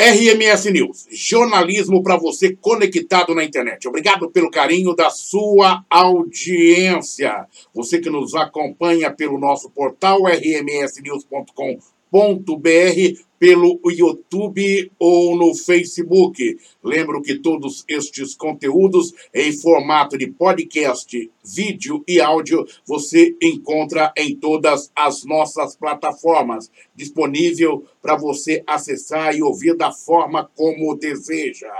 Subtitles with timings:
[0.00, 3.88] RMS News, jornalismo para você conectado na internet.
[3.88, 7.46] Obrigado pelo carinho da sua audiência.
[7.74, 16.58] Você que nos acompanha pelo nosso portal rmsnews.com www.radiocultura.br pelo YouTube ou no Facebook.
[16.82, 24.34] Lembro que todos estes conteúdos em formato de podcast, vídeo e áudio você encontra em
[24.34, 31.72] todas as nossas plataformas, disponível para você acessar e ouvir da forma como deseja.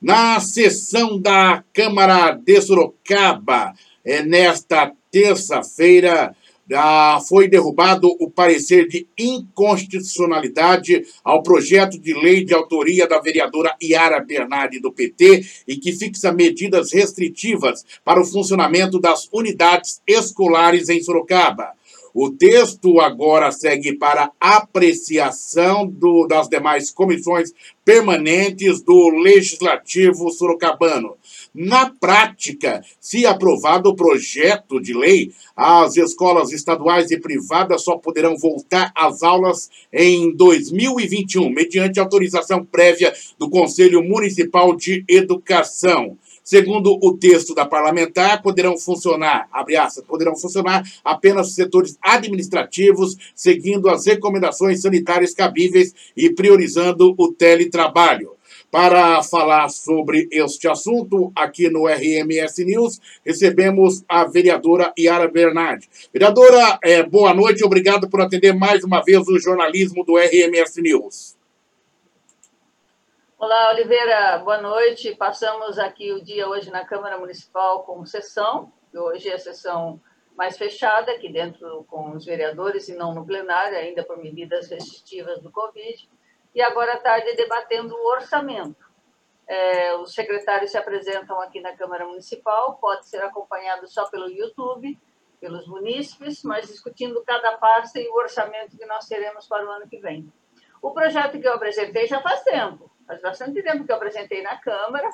[0.00, 6.36] Na sessão da Câmara de Sorocaba, é nesta terça-feira,
[6.72, 13.76] ah, foi derrubado o parecer de inconstitucionalidade ao projeto de lei de autoria da vereadora
[13.82, 20.88] Yara Bernardi, do PT, e que fixa medidas restritivas para o funcionamento das unidades escolares
[20.88, 21.72] em Sorocaba.
[22.18, 27.52] O texto agora segue para apreciação do, das demais comissões
[27.84, 31.14] permanentes do Legislativo Sorocabano.
[31.54, 38.34] Na prática, se aprovado o projeto de lei, as escolas estaduais e privadas só poderão
[38.38, 46.16] voltar às aulas em 2021, mediante autorização prévia do Conselho Municipal de Educação.
[46.46, 53.90] Segundo o texto da parlamentar, poderão funcionar, abre aspas, poderão funcionar apenas setores administrativos, seguindo
[53.90, 58.30] as recomendações sanitárias cabíveis e priorizando o teletrabalho.
[58.70, 65.88] Para falar sobre este assunto, aqui no RMS News, recebemos a vereadora Yara Bernardi.
[66.12, 71.35] Vereadora, é, boa noite, obrigado por atender mais uma vez o jornalismo do RMS News.
[73.38, 75.14] Olá, Oliveira, boa noite.
[75.14, 78.72] Passamos aqui o dia hoje na Câmara Municipal com sessão.
[78.94, 80.00] Hoje é a sessão
[80.34, 85.38] mais fechada, aqui dentro com os vereadores e não no plenário, ainda por medidas restritivas
[85.42, 86.08] do Covid.
[86.54, 88.82] E agora à tarde debatendo o orçamento.
[89.46, 94.98] É, os secretários se apresentam aqui na Câmara Municipal, pode ser acompanhado só pelo YouTube,
[95.38, 99.86] pelos munícipes, mas discutindo cada pasta e o orçamento que nós teremos para o ano
[99.86, 100.26] que vem.
[100.80, 104.56] O projeto que eu apresentei já faz tempo, faz bastante tempo que eu apresentei na
[104.58, 105.08] Câmara.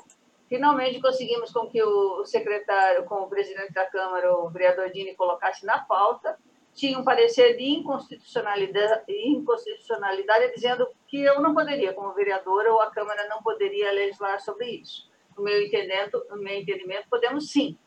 [0.48, 5.64] Finalmente conseguimos com que o secretário, com o presidente da Câmara, o vereador Dini, colocasse
[5.64, 6.38] na pauta.
[6.74, 12.90] Tinha um parecer de inconstitucionalidade, inconstitucionalidade dizendo que eu não poderia, como vereadora, ou a
[12.90, 15.10] Câmara não poderia legislar sobre isso.
[15.36, 17.78] No meu entendimento, no meu entendimento podemos sim.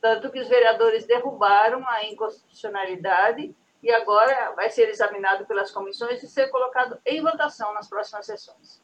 [0.00, 6.28] Tanto que os vereadores derrubaram a inconstitucionalidade e agora vai ser examinado pelas comissões e
[6.28, 8.82] ser colocado em votação nas próximas sessões.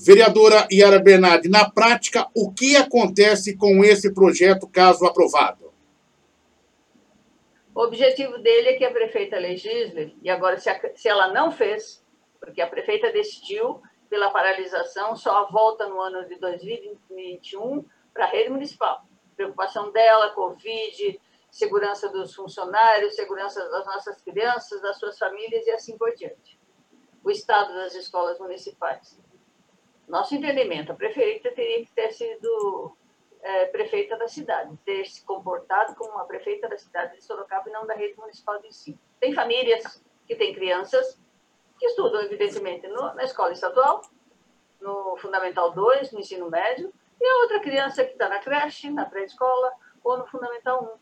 [0.00, 5.72] Vereadora Yara Bernardi, na prática, o que acontece com esse projeto caso aprovado?
[7.74, 12.04] O objetivo dele é que a prefeita legisle, e agora, se, ela não fez,
[12.38, 18.28] porque a prefeita decidiu pela paralisação, só a volta no ano de 2021 para a
[18.28, 19.04] rede municipal.
[19.36, 21.20] Preocupação dela, Covid,
[21.50, 26.56] segurança dos funcionários, segurança das nossas crianças, das suas famílias e assim por diante.
[27.24, 29.18] O estado das escolas municipais.
[30.08, 32.96] Nosso entendimento, a prefeita teria que ter sido
[33.42, 37.72] é, prefeita da cidade, ter se comportado como uma prefeita da cidade de Sorocaba e
[37.72, 38.98] não da rede municipal de ensino.
[39.20, 41.20] Tem famílias que têm crianças
[41.78, 44.02] que estudam, evidentemente, no, na escola estadual,
[44.80, 49.04] no Fundamental 2, no ensino médio, e a outra criança que está na creche, na
[49.04, 50.98] pré-escola ou no Fundamental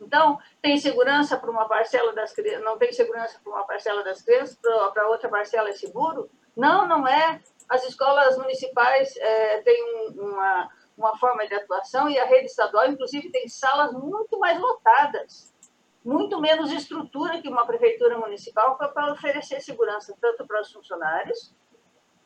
[0.00, 0.04] 1.
[0.06, 4.22] Então, tem segurança para uma parcela das crianças, não tem segurança para uma parcela das
[4.22, 4.58] crianças,
[4.92, 6.30] para outra parcela é seguro?
[6.56, 7.42] Não, não é.
[7.68, 13.30] As escolas municipais é, têm uma, uma forma de atuação e a rede estadual, inclusive,
[13.30, 15.54] tem salas muito mais lotadas,
[16.04, 21.54] muito menos estrutura que uma prefeitura municipal para oferecer segurança tanto para os funcionários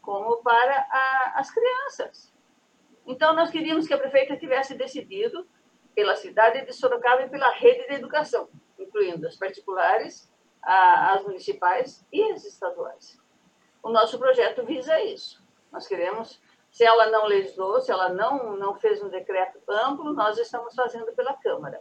[0.02, 2.32] como para a, as crianças.
[3.06, 5.46] Então, nós queríamos que a prefeita tivesse decidido
[5.94, 10.30] pela cidade de Sorocaba e pela rede de educação, incluindo as particulares,
[10.62, 13.18] as municipais e as estaduais.
[13.82, 15.42] O nosso projeto visa isso.
[15.72, 16.40] Nós queremos,
[16.70, 21.12] se ela não legislou, se ela não, não fez um decreto amplo, nós estamos fazendo
[21.12, 21.80] pela Câmara.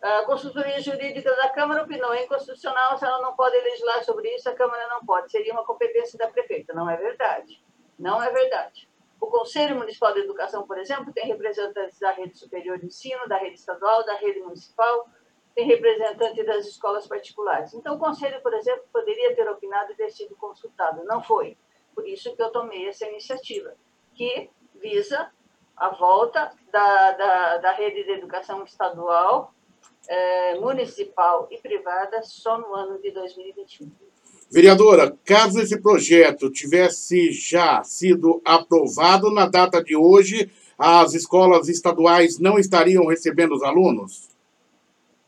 [0.00, 4.54] A consultoria jurídica da Câmara opinou inconstitucional, se ela não pode legislar sobre isso, a
[4.54, 5.30] Câmara não pode.
[5.30, 6.74] Seria uma competência da prefeita.
[6.74, 7.62] Não é verdade.
[7.98, 8.90] Não é verdade.
[9.20, 13.36] O Conselho Municipal de Educação, por exemplo, tem representantes da rede superior de ensino, da
[13.36, 15.06] rede estadual, da rede municipal,
[15.54, 17.74] tem representante das escolas particulares.
[17.74, 21.04] Então, o Conselho, por exemplo, poderia ter opinado e ter sido consultado.
[21.04, 21.56] Não foi.
[21.94, 23.74] Por isso que eu tomei essa iniciativa,
[24.14, 24.48] que
[24.80, 25.30] visa
[25.76, 29.52] a volta da, da, da rede de educação estadual,
[30.08, 33.90] eh, municipal e privada só no ano de 2021.
[34.50, 42.38] Vereadora, caso esse projeto tivesse já sido aprovado na data de hoje, as escolas estaduais
[42.38, 44.31] não estariam recebendo os alunos?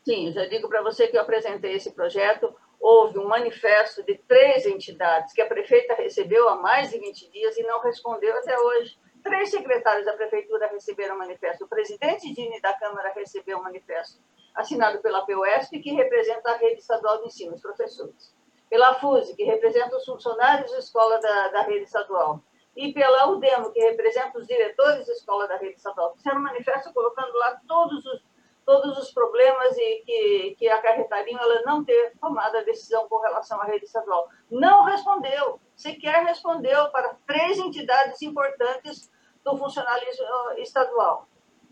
[0.05, 2.55] Sim, já digo para você que eu apresentei esse projeto.
[2.79, 7.57] Houve um manifesto de três entidades que a prefeita recebeu há mais de 20 dias
[7.57, 8.99] e não respondeu até hoje.
[9.23, 11.65] Três secretários da prefeitura receberam o manifesto.
[11.65, 14.21] O presidente Dini da Câmara recebeu o manifesto
[14.53, 18.33] assinado pela POSP, que representa a rede estadual de ensino, os professores
[18.69, 22.41] pela FUSE, que representa os funcionários de escola da, da rede estadual,
[22.75, 26.13] e pela UDEMO, que representa os diretores de escola da rede estadual.
[26.17, 28.23] Fizeram um manifesto colocando lá todos os,
[28.65, 33.61] todos os problemas e que, que acarretariam ela não ter tomado a decisão com relação
[33.61, 34.27] à rede estadual.
[34.49, 39.11] Não respondeu, sequer respondeu para três entidades importantes
[39.43, 40.25] do funcionalismo
[40.57, 41.27] estadual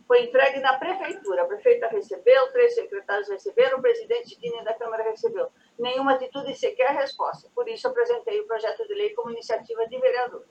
[0.07, 1.43] foi entregue na prefeitura.
[1.43, 5.47] A prefeita recebeu, três secretários receberam, o presidente Dini da Câmara recebeu.
[5.79, 7.49] Nenhuma atitude e sequer resposta.
[7.55, 10.43] Por isso, apresentei o projeto de lei como iniciativa de vereador.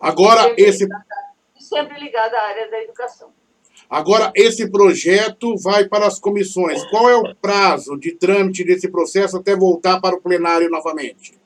[0.00, 0.84] Agora, sempre esse.
[0.84, 1.04] Ligada,
[1.58, 3.32] sempre ligado à área da educação.
[3.88, 6.84] Agora, esse projeto vai para as comissões.
[6.90, 11.38] Qual é o prazo de trâmite desse processo até voltar para o plenário novamente?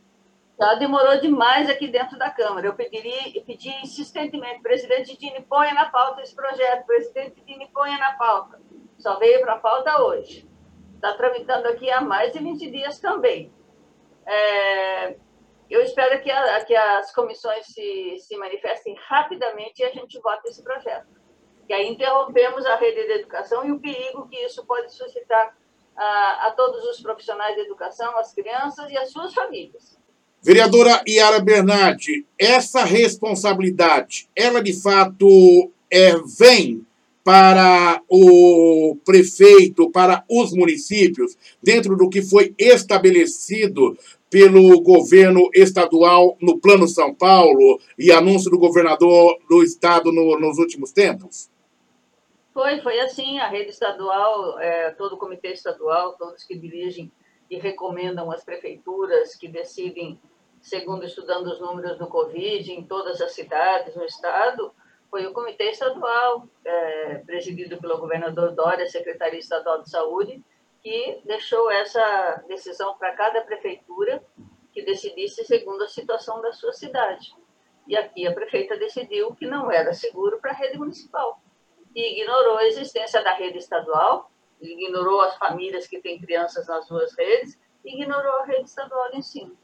[0.58, 2.66] Já demorou demais aqui dentro da Câmara.
[2.66, 8.12] Eu pediria, pedi insistentemente, presidente Dini, ponha na pauta esse projeto, presidente Dini, ponha na
[8.14, 8.60] pauta.
[8.98, 10.48] Só veio para a pauta hoje.
[10.96, 13.52] Está tramitando aqui há mais de 20 dias também.
[14.26, 15.16] É,
[15.70, 20.48] eu espero que, a, que as comissões se, se manifestem rapidamente e a gente vote
[20.48, 21.17] esse projeto.
[21.68, 25.54] E aí interrompemos a rede de educação e o perigo que isso pode suscitar
[25.96, 29.98] a, a todos os profissionais de educação, as crianças e as suas famílias.
[30.40, 36.86] Vereadora Yara Bernardi, essa responsabilidade, ela de fato é, vem
[37.24, 43.98] para o prefeito, para os municípios, dentro do que foi estabelecido
[44.30, 50.56] pelo governo estadual no Plano São Paulo e anúncio do governador do estado no, nos
[50.56, 51.50] últimos tempos?
[52.58, 53.38] Foi, foi assim.
[53.38, 57.12] A rede estadual, é, todo o comitê estadual, todos que dirigem
[57.48, 60.20] e recomendam as prefeituras que decidem,
[60.60, 64.74] segundo estudando os números do Covid, em todas as cidades no estado,
[65.08, 70.42] foi o Comitê Estadual, é, presidido pelo governador Dória, Secretaria Estadual de Saúde,
[70.82, 74.20] que deixou essa decisão para cada prefeitura
[74.72, 77.32] que decidisse segundo a situação da sua cidade.
[77.86, 81.40] E aqui a prefeita decidiu que não era seguro para a rede municipal
[81.94, 84.30] e ignorou a existência da rede estadual,
[84.60, 89.56] ignorou as famílias que têm crianças nas duas redes, ignorou a rede estadual de ensino.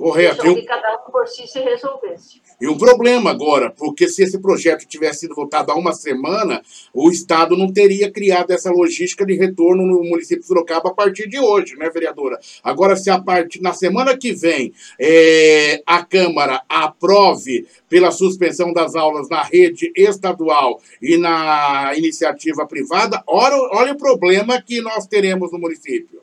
[0.00, 0.42] Correto.
[0.42, 2.40] Deixou que cada um por si se resolvesse.
[2.58, 6.62] E um problema agora, porque se esse projeto tivesse sido votado há uma semana,
[6.94, 11.28] o Estado não teria criado essa logística de retorno no município de Sorocaba a partir
[11.28, 12.40] de hoje, né, vereadora?
[12.64, 18.94] Agora, se a partir, na semana que vem é, a Câmara aprove pela suspensão das
[18.94, 25.52] aulas na rede estadual e na iniciativa privada, olha, olha o problema que nós teremos
[25.52, 26.22] no município.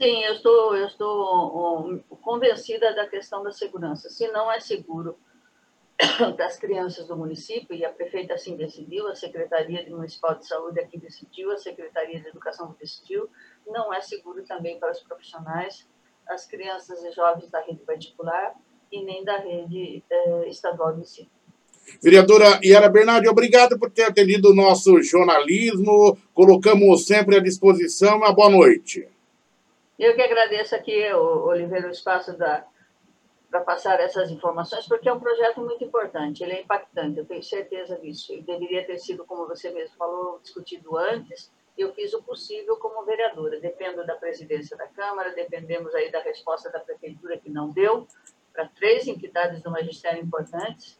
[0.00, 4.08] Sim, eu estou, eu estou convencida da questão da segurança.
[4.08, 5.14] Se não é seguro
[6.36, 10.80] para as crianças do município, e a prefeita assim decidiu, a Secretaria Municipal de Saúde
[10.80, 13.28] aqui decidiu, a Secretaria de Educação decidiu,
[13.66, 15.86] não é seguro também para os profissionais,
[16.26, 18.54] as crianças e jovens da rede particular
[18.90, 21.28] e nem da rede eh, estadual de ensino.
[22.02, 26.16] Vereadora Yara Bernardi, obrigado por ter atendido o nosso jornalismo.
[26.32, 28.16] Colocamos sempre à disposição.
[28.16, 29.06] Uma boa noite.
[30.00, 35.60] Eu que agradeço aqui, Oliveira, o espaço para passar essas informações, porque é um projeto
[35.60, 38.32] muito importante, ele é impactante, eu tenho certeza disso.
[38.32, 43.04] Ele deveria ter sido, como você mesmo falou, discutido antes, eu fiz o possível como
[43.04, 43.60] vereadora.
[43.60, 48.08] Dependo da presidência da Câmara, dependemos aí da resposta da Prefeitura, que não deu,
[48.54, 50.98] para três entidades do magistério importantes,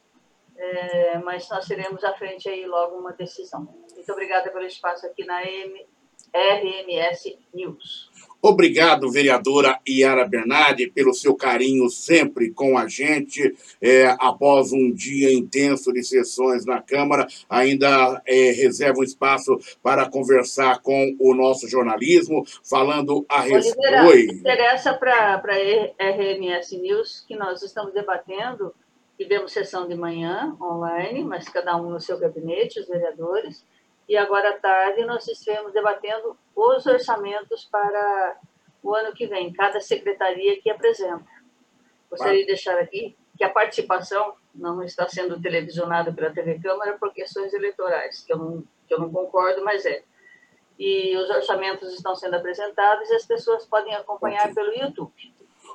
[0.59, 3.62] é, mas nós teremos à frente aí logo uma decisão.
[3.95, 5.88] Muito obrigada pelo espaço aqui na M,
[6.34, 8.10] RMS News.
[8.42, 13.54] Obrigado, vereadora Iara Bernardi, pelo seu carinho sempre com a gente.
[13.82, 20.08] É, após um dia intenso de sessões na Câmara, ainda é, reserva um espaço para
[20.08, 24.34] conversar com o nosso jornalismo, falando a respeito.
[24.34, 28.75] Interessa para a RMS News que nós estamos debatendo.
[29.18, 33.62] Tivemos sessão de manhã online, mas cada um no seu gabinete, os vereadores
[34.11, 38.37] e agora à tarde nós estivemos debatendo os orçamentos para
[38.83, 41.31] o ano que vem, cada secretaria que apresenta.
[42.11, 47.12] Gostaria de deixar aqui que a participação não está sendo televisionada pela TV Câmara por
[47.14, 50.02] questões eleitorais, que eu não, que eu não concordo, mas é.
[50.76, 55.12] E os orçamentos estão sendo apresentados e as pessoas podem acompanhar pelo YouTube.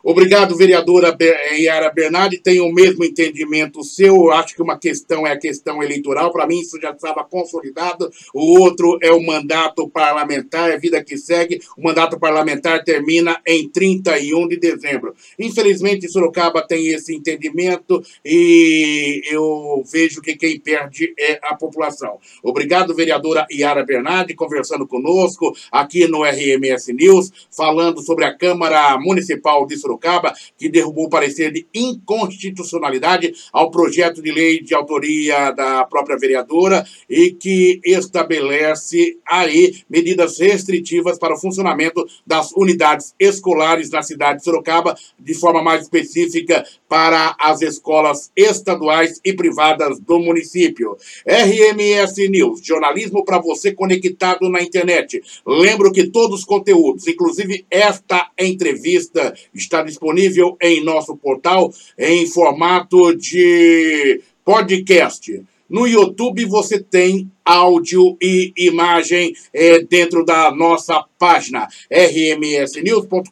[0.08, 2.38] Obrigado, vereadora eh, Yara Bernardi.
[2.38, 4.30] Tenho o mesmo entendimento seu.
[4.32, 6.32] Acho que uma questão é a questão eleitoral.
[6.32, 8.12] Para mim, isso já estava consolidado.
[8.32, 11.60] O outro é o mandato parlamentar, é vida que segue.
[11.76, 15.16] O mandato parlamentar termina em 31 de dezembro.
[15.40, 22.20] Infelizmente, Sorocaba tem esse entendimento e eu vejo que quem perde é a população.
[22.44, 29.66] Obrigado, vereadora Yara Bernardi, conversando conosco aqui no RMS News, falando sobre a Câmara Municipal
[29.66, 35.52] de Sorocaba Sorocaba, que derrubou o parecer de inconstitucionalidade ao projeto de lei de autoria
[35.52, 43.90] da própria vereadora e que estabelece aí medidas restritivas para o funcionamento das unidades escolares
[43.90, 50.20] na cidade de Sorocaba, de forma mais específica para as escolas estaduais e privadas do
[50.20, 50.98] município.
[51.26, 55.22] RMS News, jornalismo para você conectado na internet.
[55.46, 63.16] Lembro que todos os conteúdos, inclusive esta entrevista, está disponível em nosso portal em formato
[63.16, 65.44] de podcast.
[65.70, 73.32] No YouTube você tem áudio e imagem é, dentro da nossa página rmsnews.com.br,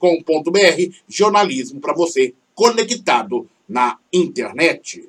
[1.08, 5.08] jornalismo para você conectado na internet.